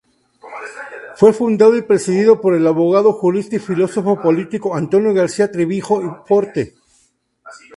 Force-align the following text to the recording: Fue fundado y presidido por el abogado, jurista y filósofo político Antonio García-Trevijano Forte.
Fue 1.15 1.31
fundado 1.31 1.77
y 1.77 1.83
presidido 1.83 2.41
por 2.41 2.55
el 2.55 2.65
abogado, 2.65 3.13
jurista 3.13 3.57
y 3.57 3.59
filósofo 3.59 4.19
político 4.19 4.75
Antonio 4.75 5.13
García-Trevijano 5.13 6.23
Forte. 6.25 6.73